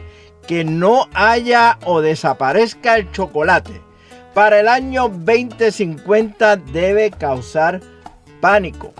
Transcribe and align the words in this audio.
Que 0.48 0.64
no 0.64 1.10
haya 1.14 1.80
o 1.84 2.02
desaparezca 2.02 2.96
el 2.96 3.12
chocolate 3.12 3.88
para 4.38 4.60
el 4.60 4.68
año 4.68 5.10
2050 5.10 6.58
debe 6.58 7.10
causar 7.10 7.82
pánico. 8.40 8.94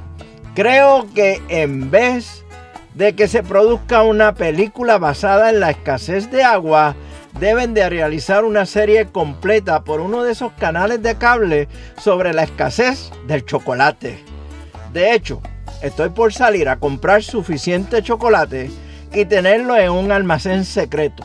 Creo 0.56 1.06
que 1.14 1.40
en 1.48 1.92
vez 1.92 2.44
de 2.98 3.14
que 3.14 3.28
se 3.28 3.44
produzca 3.44 4.02
una 4.02 4.34
película 4.34 4.98
basada 4.98 5.52
en 5.52 5.60
la 5.60 5.70
escasez 5.70 6.32
de 6.32 6.44
agua, 6.44 6.96
deben 7.40 7.76
de 7.76 7.88
realizar 7.88 8.44
una 8.44 8.66
serie 8.66 9.06
completa 9.06 9.84
por 9.84 10.02
uno 10.02 10.24
de 10.24 10.32
esos 10.32 10.52
canales 10.54 11.04
de 11.04 11.16
cable 11.16 11.68
sobre 12.02 12.34
la 12.34 12.42
escasez 12.42 13.12
del 13.28 13.46
chocolate. 13.46 14.18
De 14.94 15.14
hecho, 15.14 15.44
estoy 15.84 16.10
por 16.10 16.34
salir 16.34 16.70
a 16.70 16.80
comprar 16.80 17.22
suficiente 17.22 18.02
chocolate 18.02 18.72
y 19.14 19.26
tenerlo 19.26 19.78
en 19.78 19.92
un 19.92 20.12
almacén 20.12 20.66
secreto. 20.66 21.24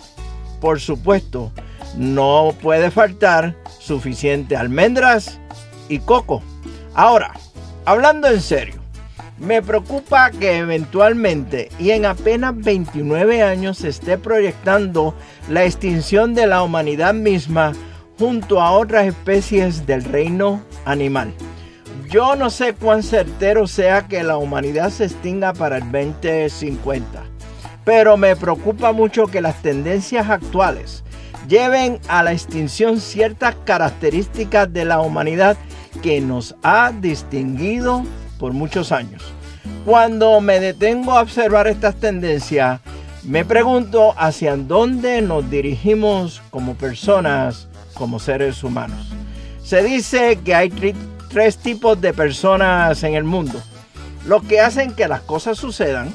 Por 0.60 0.78
supuesto, 0.78 1.52
no 1.96 2.54
puede 2.60 2.90
faltar 2.90 3.56
suficiente 3.78 4.56
almendras 4.56 5.40
y 5.88 6.00
coco. 6.00 6.42
Ahora, 6.94 7.32
hablando 7.86 8.28
en 8.28 8.42
serio, 8.42 8.81
me 9.42 9.60
preocupa 9.60 10.30
que 10.30 10.58
eventualmente 10.58 11.68
y 11.78 11.90
en 11.90 12.06
apenas 12.06 12.56
29 12.56 13.42
años 13.42 13.78
se 13.78 13.88
esté 13.88 14.16
proyectando 14.16 15.14
la 15.48 15.64
extinción 15.64 16.32
de 16.34 16.46
la 16.46 16.62
humanidad 16.62 17.12
misma 17.12 17.72
junto 18.18 18.60
a 18.60 18.70
otras 18.70 19.06
especies 19.06 19.84
del 19.84 20.04
reino 20.04 20.62
animal. 20.84 21.34
Yo 22.08 22.36
no 22.36 22.50
sé 22.50 22.74
cuán 22.74 23.02
certero 23.02 23.66
sea 23.66 24.06
que 24.06 24.22
la 24.22 24.36
humanidad 24.36 24.90
se 24.90 25.06
extinga 25.06 25.52
para 25.52 25.78
el 25.78 25.90
2050, 25.90 27.22
pero 27.84 28.16
me 28.16 28.36
preocupa 28.36 28.92
mucho 28.92 29.26
que 29.26 29.40
las 29.40 29.60
tendencias 29.60 30.30
actuales 30.30 31.02
lleven 31.48 31.98
a 32.06 32.22
la 32.22 32.32
extinción 32.32 33.00
ciertas 33.00 33.56
características 33.64 34.72
de 34.72 34.84
la 34.84 35.00
humanidad 35.00 35.56
que 36.00 36.20
nos 36.20 36.54
ha 36.62 36.92
distinguido 36.92 38.04
por 38.42 38.54
muchos 38.54 38.90
años. 38.90 39.22
Cuando 39.84 40.40
me 40.40 40.58
detengo 40.58 41.12
a 41.12 41.22
observar 41.22 41.68
estas 41.68 41.94
tendencias, 41.94 42.80
me 43.22 43.44
pregunto 43.44 44.14
hacia 44.18 44.56
dónde 44.56 45.22
nos 45.22 45.48
dirigimos 45.48 46.42
como 46.50 46.74
personas, 46.74 47.68
como 47.94 48.18
seres 48.18 48.64
humanos. 48.64 49.06
Se 49.62 49.84
dice 49.84 50.40
que 50.44 50.56
hay 50.56 50.72
tres 51.28 51.58
tipos 51.58 52.00
de 52.00 52.12
personas 52.12 53.04
en 53.04 53.14
el 53.14 53.22
mundo. 53.22 53.62
Los 54.26 54.42
que 54.42 54.58
hacen 54.58 54.90
que 54.90 55.06
las 55.06 55.20
cosas 55.20 55.56
sucedan, 55.56 56.12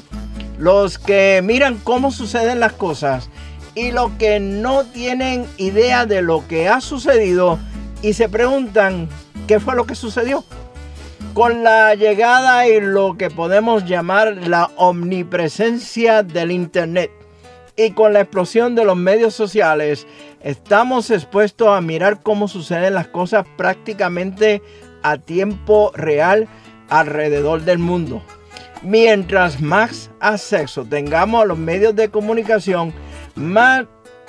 los 0.58 0.98
que 0.98 1.40
miran 1.42 1.78
cómo 1.82 2.10
suceden 2.10 2.60
las 2.60 2.74
cosas 2.74 3.30
y 3.74 3.90
los 3.90 4.10
que 4.18 4.38
no 4.38 4.84
tienen 4.84 5.46
idea 5.56 6.04
de 6.04 6.20
lo 6.20 6.46
que 6.46 6.68
ha 6.68 6.82
sucedido 6.82 7.58
y 8.02 8.12
se 8.12 8.28
preguntan 8.28 9.08
qué 9.46 9.60
fue 9.60 9.74
lo 9.74 9.86
que 9.86 9.94
sucedió. 9.94 10.44
Con 11.38 11.62
la 11.62 11.94
llegada 11.94 12.66
y 12.66 12.80
lo 12.80 13.16
que 13.16 13.30
podemos 13.30 13.84
llamar 13.84 14.48
la 14.48 14.72
omnipresencia 14.74 16.24
del 16.24 16.50
Internet 16.50 17.12
y 17.76 17.92
con 17.92 18.12
la 18.12 18.22
explosión 18.22 18.74
de 18.74 18.84
los 18.84 18.96
medios 18.96 19.34
sociales, 19.34 20.04
estamos 20.40 21.12
expuestos 21.12 21.68
a 21.68 21.80
mirar 21.80 22.24
cómo 22.24 22.48
suceden 22.48 22.94
las 22.94 23.06
cosas 23.06 23.46
prácticamente 23.56 24.62
a 25.04 25.16
tiempo 25.18 25.92
real 25.94 26.48
alrededor 26.88 27.62
del 27.62 27.78
mundo. 27.78 28.20
Mientras 28.82 29.60
más 29.60 30.10
acceso 30.18 30.86
tengamos 30.86 31.42
a 31.42 31.46
los 31.46 31.56
medios 31.56 31.94
de 31.94 32.08
comunicación, 32.08 32.92
más, 33.36 33.84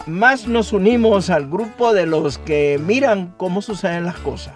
más 0.06 0.48
nos 0.48 0.74
unimos 0.74 1.32
al 1.32 1.50
grupo 1.50 1.92
de 1.92 2.06
los 2.06 2.38
que 2.38 2.80
miran 2.80 3.34
cómo 3.36 3.64
suceden 3.64 4.06
las 4.06 4.20
cosas 4.20 4.54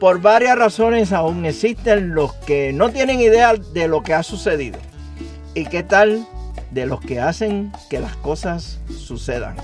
por 0.00 0.22
varias 0.22 0.58
razones 0.58 1.12
aún 1.12 1.44
existen 1.44 2.14
los 2.14 2.32
que 2.32 2.72
no 2.72 2.88
tienen 2.88 3.20
idea 3.20 3.52
de 3.54 3.86
lo 3.86 4.02
que 4.02 4.14
ha 4.14 4.22
sucedido. 4.22 4.78
¿Y 5.54 5.66
qué 5.66 5.82
tal 5.82 6.26
de 6.70 6.86
los 6.86 7.00
que 7.00 7.20
hacen 7.20 7.70
que 7.90 8.00
las 8.00 8.16
cosas 8.16 8.80
sucedan? 8.88 9.56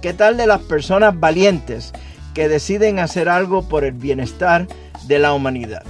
¿Qué 0.00 0.14
tal 0.14 0.36
de 0.36 0.46
las 0.46 0.60
personas 0.60 1.18
valientes 1.18 1.92
que 2.32 2.48
deciden 2.48 3.00
hacer 3.00 3.28
algo 3.28 3.68
por 3.68 3.84
el 3.84 3.92
bienestar 3.92 4.68
de 5.08 5.18
la 5.18 5.32
humanidad? 5.32 5.82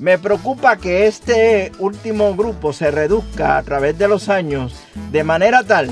Me 0.00 0.18
preocupa 0.18 0.76
que 0.76 1.06
este 1.06 1.70
último 1.78 2.34
grupo 2.34 2.72
se 2.72 2.90
reduzca 2.90 3.56
a 3.56 3.62
través 3.62 3.96
de 3.98 4.08
los 4.08 4.28
años 4.28 4.74
de 5.12 5.22
manera 5.22 5.62
tal 5.62 5.90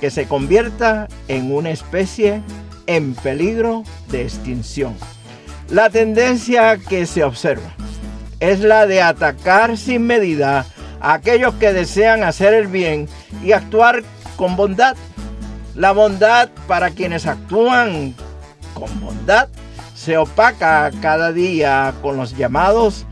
que 0.00 0.10
se 0.10 0.26
convierta 0.26 1.06
en 1.28 1.52
una 1.54 1.70
especie 1.70 2.42
en 2.86 3.14
peligro 3.14 3.84
de 4.10 4.22
extinción. 4.22 4.96
La 5.70 5.90
tendencia 5.90 6.78
que 6.78 7.04
se 7.04 7.22
observa 7.22 7.74
es 8.40 8.60
la 8.60 8.86
de 8.86 9.02
atacar 9.02 9.76
sin 9.76 10.06
medida 10.06 10.64
a 10.98 11.12
aquellos 11.12 11.54
que 11.56 11.74
desean 11.74 12.22
hacer 12.22 12.54
el 12.54 12.68
bien 12.68 13.06
y 13.44 13.52
actuar 13.52 14.02
con 14.36 14.56
bondad. 14.56 14.96
La 15.74 15.92
bondad 15.92 16.48
para 16.66 16.90
quienes 16.90 17.26
actúan 17.26 18.14
con 18.72 18.88
bondad 19.00 19.48
se 19.94 20.16
opaca 20.16 20.90
cada 21.02 21.32
día 21.32 21.92
con 22.00 22.16
los 22.16 22.34
llamados 22.34 23.04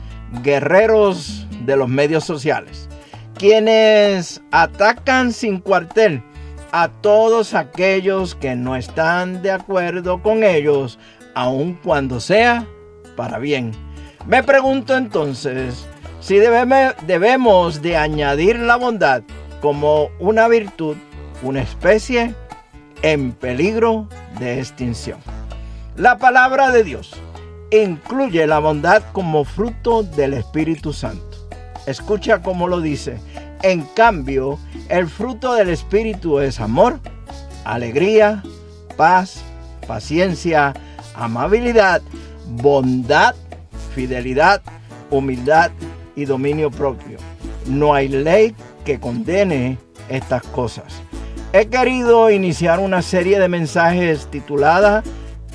guerreros 0.43 1.47
de 1.67 1.77
los 1.77 1.91
medios 1.91 2.25
sociales, 2.25 2.89
quienes 3.35 4.41
atacan 4.51 5.33
sin 5.33 5.59
cuartel 5.61 6.23
a 6.73 6.89
todos 6.89 7.55
aquellos 7.55 8.35
que 8.35 8.55
no 8.55 8.77
están 8.77 9.43
de 9.43 9.51
acuerdo 9.51 10.23
con 10.23 10.43
ellos, 10.43 10.99
aun 11.37 11.75
cuando 11.85 12.19
sea 12.19 12.67
para 13.15 13.39
bien. 13.39 13.73
Me 14.27 14.43
pregunto 14.43 14.97
entonces 14.97 15.87
si 16.19 16.39
debemos 16.39 17.83
de 17.83 17.97
añadir 17.97 18.59
la 18.59 18.77
bondad 18.77 19.23
como 19.61 20.09
una 20.19 20.49
virtud, 20.49 20.97
una 21.43 21.61
especie 21.61 22.35
en 23.03 23.33
peligro 23.33 24.09
de 24.41 24.59
extinción. 24.59 25.19
La 25.97 26.17
palabra 26.17 26.71
de 26.71 26.83
Dios 26.83 27.15
incluye 27.71 28.47
la 28.47 28.59
bondad 28.59 29.03
como 29.13 29.45
fruto 29.45 30.03
del 30.03 30.33
Espíritu 30.33 30.95
Santo. 30.95 31.37
Escucha 31.87 32.41
cómo 32.41 32.67
lo 32.67 32.81
dice. 32.81 33.19
En 33.63 33.83
cambio, 33.83 34.59
el 34.89 35.07
fruto 35.07 35.53
del 35.53 35.69
Espíritu 35.69 36.41
es 36.41 36.61
amor, 36.61 36.99
alegría, 37.65 38.43
paz, 38.97 39.43
paciencia, 39.87 40.75
amabilidad, 41.17 42.03
bondad, 42.47 43.35
fidelidad, 43.95 44.63
humildad 45.11 45.71
y 46.15 46.25
dominio 46.25 46.71
propio. 46.71 47.19
No 47.67 47.95
hay 47.95 48.09
ley 48.09 48.55
que 48.85 49.01
condene 49.01 49.79
estas 50.09 50.43
cosas. 50.43 51.03
He 51.53 51.67
querido 51.67 52.31
iniciar 52.31 52.81
una 52.81 53.03
serie 53.03 53.39
de 53.39 53.49
mensajes 53.49 54.29
titulada 54.31 55.03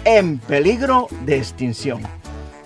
En 0.03 0.39
peligro 0.39 1.07
de 1.25 1.37
extinción. 1.37 2.01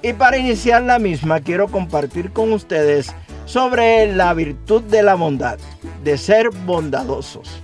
Y 0.02 0.14
para 0.14 0.38
iniciar 0.38 0.84
la 0.84 1.00
misma 1.00 1.42
quiero 1.42 1.68
compartir 1.68 2.32
con 2.32 2.54
ustedes 2.54 3.14
sobre 3.46 4.14
la 4.14 4.34
virtud 4.34 4.84
de 4.84 5.04
la 5.04 5.16
bondad, 5.16 5.58
de 6.04 6.18
ser 6.18 6.50
bondadosos. 6.50 7.62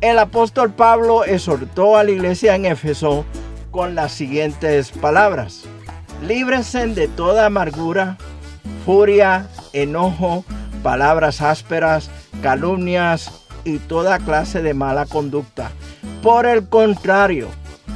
El 0.00 0.18
apóstol 0.18 0.72
Pablo 0.72 1.24
exhortó 1.24 1.96
a 1.96 2.04
la 2.04 2.10
iglesia 2.10 2.54
en 2.54 2.66
Éfeso 2.66 3.24
con 3.70 3.94
las 3.94 4.12
siguientes 4.12 4.90
palabras. 4.90 5.64
Líbrense 6.26 6.86
de 6.88 7.08
toda 7.08 7.46
amargura, 7.46 8.16
furia, 8.84 9.48
enojo, 9.72 10.44
palabras 10.82 11.42
ásperas, 11.42 12.10
calumnias 12.42 13.30
y 13.64 13.78
toda 13.78 14.18
clase 14.18 14.62
de 14.62 14.74
mala 14.74 15.06
conducta. 15.06 15.70
Por 16.22 16.46
el 16.46 16.68
contrario, 16.68 17.48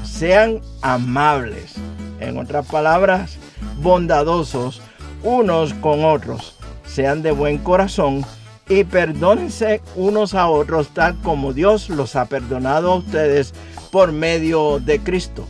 sean 0.05 0.61
amables. 0.83 1.75
En 2.21 2.39
otras 2.39 2.67
palabras, 2.67 3.39
bondadosos 3.81 4.81
unos 5.23 5.75
con 5.75 6.05
otros. 6.05 6.57
Sean 6.87 7.23
de 7.23 7.33
buen 7.33 7.59
corazón 7.59 8.25
y 8.69 8.85
perdónense 8.85 9.81
unos 9.97 10.35
a 10.35 10.49
otros 10.49 10.89
tal 10.89 11.17
como 11.23 11.53
Dios 11.53 11.89
los 11.89 12.17
ha 12.17 12.27
perdonado 12.27 12.93
a 12.93 12.97
ustedes 12.97 13.55
por 13.91 14.13
medio 14.13 14.79
de 14.79 15.01
Cristo. 15.01 15.47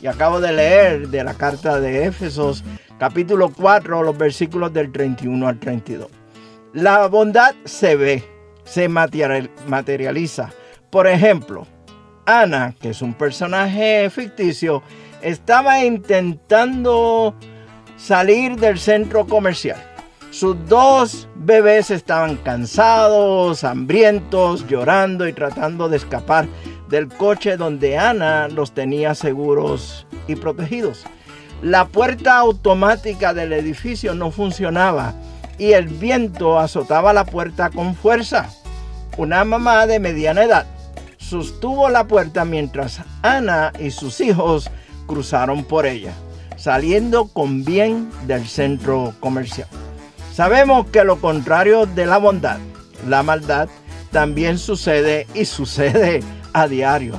Y 0.00 0.06
acabo 0.06 0.40
de 0.40 0.52
leer 0.52 1.08
de 1.08 1.24
la 1.24 1.34
carta 1.34 1.80
de 1.80 2.04
Éfesos 2.04 2.62
capítulo 2.98 3.50
4 3.50 4.02
los 4.02 4.16
versículos 4.16 4.72
del 4.72 4.92
31 4.92 5.48
al 5.48 5.58
32. 5.58 6.08
La 6.72 7.06
bondad 7.06 7.54
se 7.64 7.96
ve, 7.96 8.24
se 8.64 8.88
materializa. 8.88 10.50
Por 10.90 11.06
ejemplo, 11.06 11.66
Ana, 12.26 12.74
que 12.80 12.90
es 12.90 13.02
un 13.02 13.14
personaje 13.14 14.10
ficticio, 14.10 14.82
estaba 15.22 15.84
intentando 15.84 17.34
salir 17.96 18.56
del 18.56 18.78
centro 18.78 19.26
comercial. 19.26 19.95
Sus 20.38 20.68
dos 20.68 21.28
bebés 21.34 21.90
estaban 21.90 22.36
cansados, 22.36 23.64
hambrientos, 23.64 24.66
llorando 24.68 25.26
y 25.26 25.32
tratando 25.32 25.88
de 25.88 25.96
escapar 25.96 26.46
del 26.90 27.08
coche 27.08 27.56
donde 27.56 27.96
Ana 27.96 28.48
los 28.48 28.72
tenía 28.72 29.14
seguros 29.14 30.06
y 30.28 30.36
protegidos. 30.36 31.04
La 31.62 31.86
puerta 31.86 32.36
automática 32.36 33.32
del 33.32 33.54
edificio 33.54 34.14
no 34.14 34.30
funcionaba 34.30 35.14
y 35.56 35.72
el 35.72 35.88
viento 35.88 36.58
azotaba 36.58 37.14
la 37.14 37.24
puerta 37.24 37.70
con 37.70 37.94
fuerza. 37.94 38.50
Una 39.16 39.42
mamá 39.46 39.86
de 39.86 40.00
mediana 40.00 40.44
edad 40.44 40.66
sostuvo 41.16 41.88
la 41.88 42.06
puerta 42.06 42.44
mientras 42.44 43.00
Ana 43.22 43.72
y 43.80 43.90
sus 43.90 44.20
hijos 44.20 44.70
cruzaron 45.06 45.64
por 45.64 45.86
ella, 45.86 46.12
saliendo 46.58 47.28
con 47.28 47.64
bien 47.64 48.10
del 48.26 48.46
centro 48.46 49.14
comercial. 49.18 49.68
Sabemos 50.36 50.88
que 50.88 51.02
lo 51.02 51.18
contrario 51.18 51.86
de 51.86 52.04
la 52.04 52.18
bondad, 52.18 52.58
la 53.08 53.22
maldad, 53.22 53.70
también 54.12 54.58
sucede 54.58 55.26
y 55.32 55.46
sucede 55.46 56.22
a 56.52 56.68
diario. 56.68 57.14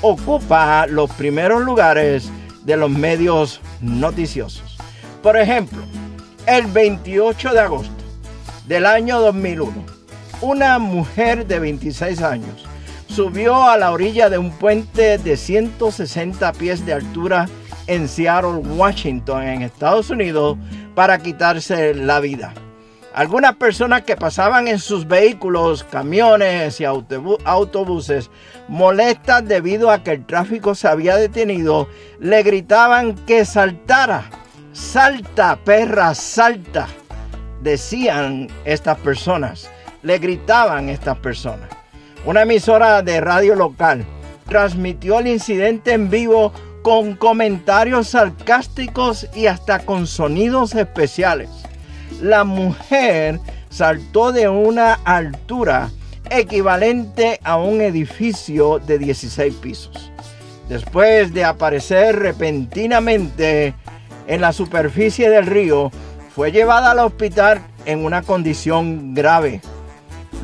Ocupa 0.00 0.86
los 0.86 1.10
primeros 1.10 1.60
lugares 1.60 2.30
de 2.64 2.78
los 2.78 2.88
medios 2.88 3.60
noticiosos. 3.82 4.78
Por 5.22 5.36
ejemplo, 5.36 5.82
el 6.46 6.66
28 6.66 7.52
de 7.52 7.60
agosto 7.60 8.04
del 8.66 8.86
año 8.86 9.20
2001, 9.20 9.70
una 10.40 10.78
mujer 10.78 11.46
de 11.46 11.58
26 11.58 12.22
años 12.22 12.64
subió 13.12 13.68
a 13.68 13.76
la 13.76 13.92
orilla 13.92 14.30
de 14.30 14.38
un 14.38 14.50
puente 14.50 15.18
de 15.18 15.36
160 15.36 16.52
pies 16.54 16.86
de 16.86 16.94
altura 16.94 17.48
en 17.86 18.08
Seattle, 18.08 18.62
Washington, 18.76 19.42
en 19.42 19.62
Estados 19.62 20.10
Unidos, 20.10 20.56
para 20.94 21.18
quitarse 21.18 21.94
la 21.94 22.20
vida. 22.20 22.54
Algunas 23.14 23.56
personas 23.56 24.02
que 24.02 24.16
pasaban 24.16 24.68
en 24.68 24.78
sus 24.78 25.06
vehículos, 25.06 25.84
camiones 25.84 26.80
y 26.80 26.84
autobuses, 26.84 28.30
molestas 28.68 29.46
debido 29.46 29.90
a 29.90 30.02
que 30.02 30.12
el 30.12 30.24
tráfico 30.24 30.74
se 30.74 30.88
había 30.88 31.16
detenido, 31.16 31.88
le 32.18 32.42
gritaban 32.42 33.14
que 33.26 33.44
saltara 33.44 34.30
Salta, 34.72 35.58
perra, 35.62 36.14
salta. 36.14 36.88
Decían 37.60 38.48
estas 38.64 38.98
personas, 38.98 39.70
le 40.02 40.18
gritaban 40.18 40.88
estas 40.88 41.18
personas. 41.18 41.81
Una 42.24 42.42
emisora 42.42 43.02
de 43.02 43.20
radio 43.20 43.56
local 43.56 44.04
transmitió 44.48 45.18
el 45.18 45.26
incidente 45.26 45.92
en 45.92 46.08
vivo 46.08 46.52
con 46.82 47.16
comentarios 47.16 48.10
sarcásticos 48.10 49.26
y 49.34 49.46
hasta 49.46 49.80
con 49.80 50.06
sonidos 50.06 50.76
especiales. 50.76 51.50
La 52.20 52.44
mujer 52.44 53.40
saltó 53.70 54.30
de 54.30 54.48
una 54.48 54.94
altura 55.04 55.90
equivalente 56.30 57.40
a 57.42 57.56
un 57.56 57.80
edificio 57.80 58.78
de 58.78 58.98
16 58.98 59.54
pisos. 59.56 60.12
Después 60.68 61.34
de 61.34 61.44
aparecer 61.44 62.20
repentinamente 62.20 63.74
en 64.28 64.40
la 64.40 64.52
superficie 64.52 65.28
del 65.28 65.46
río, 65.46 65.90
fue 66.36 66.52
llevada 66.52 66.92
al 66.92 67.00
hospital 67.00 67.60
en 67.84 68.04
una 68.04 68.22
condición 68.22 69.12
grave. 69.12 69.60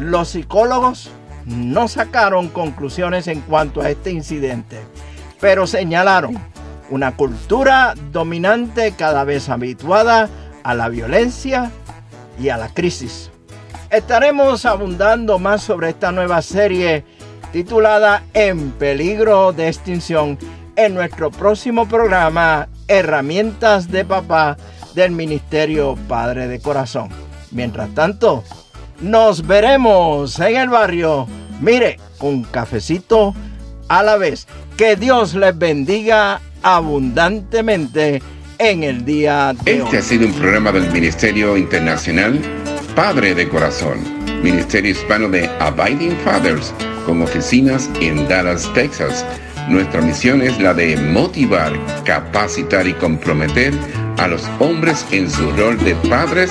Los 0.01 0.31
psicólogos 0.31 1.13
no 1.49 1.89
sacaron 1.89 2.49
conclusiones 2.49 3.27
en 3.27 3.41
cuanto 3.41 3.81
a 3.81 3.91
este 3.91 4.11
incidente, 4.11 4.79
pero 5.41 5.67
señalaron 5.67 6.39
una 6.91 7.17
cultura 7.17 7.95
dominante 8.13 8.93
cada 8.97 9.25
vez 9.25 9.49
habituada 9.49 10.29
a 10.63 10.75
la 10.75 10.89
violencia 10.89 11.71
y 12.39 12.51
a 12.51 12.57
la 12.57 12.69
crisis. 12.69 13.31
Estaremos 13.91 14.67
abundando 14.67 15.39
más 15.39 15.63
sobre 15.63 15.91
esta 15.91 16.13
nueva 16.13 16.43
serie 16.43 17.05
titulada 17.53 18.23
En 18.35 18.73
peligro 18.73 19.53
de 19.53 19.69
extinción 19.69 20.39
en 20.77 20.95
nuestro 20.95 21.31
próximo 21.31 21.89
programa 21.89 22.69
Herramientas 22.87 23.91
de 23.91 24.05
Papá 24.05 24.57
del 24.95 25.13
Ministerio 25.13 25.97
Padre 26.09 26.49
de 26.49 26.61
Corazón. 26.61 27.09
Mientras 27.51 27.95
tanto, 27.95 28.45
nos 29.01 29.47
veremos 29.47 30.39
en 30.41 30.57
el 30.57 30.69
barrio. 30.69 31.27
Mire, 31.61 31.99
un 32.21 32.45
cafecito 32.45 33.35
a 33.89 34.03
la 34.03 34.17
vez. 34.17 34.47
Que 34.77 34.97
Dios 34.97 35.35
les 35.35 35.57
bendiga 35.59 36.41
abundantemente 36.63 38.23
en 38.59 38.83
el 38.83 39.05
día 39.05 39.55
de 39.65 39.73
Este 39.73 39.83
hoy. 39.83 39.97
ha 39.97 40.03
sido 40.03 40.27
un 40.27 40.33
programa 40.35 40.73
del 40.73 40.91
Ministerio 40.91 41.57
Internacional 41.57 42.41
Padre 42.95 43.35
de 43.35 43.49
Corazón, 43.49 43.99
Ministerio 44.43 44.91
Hispano 44.91 45.29
de 45.29 45.49
Abiding 45.61 46.17
Fathers, 46.25 46.75
con 47.07 47.23
oficinas 47.23 47.89
en 48.01 48.27
Dallas, 48.29 48.69
Texas. 48.75 49.25
Nuestra 49.69 50.01
misión 50.01 50.43
es 50.43 50.59
la 50.59 50.75
de 50.75 50.97
motivar, 50.97 51.73
capacitar 52.05 52.89
y 52.89 52.95
comprometer 52.95 53.73
a 54.17 54.27
los 54.27 54.43
hombres 54.59 55.07
en 55.13 55.31
su 55.31 55.51
rol 55.53 55.79
de 55.79 55.95
padres 56.09 56.51